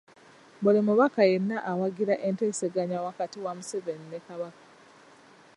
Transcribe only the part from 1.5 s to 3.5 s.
awagira enteeseganya wakati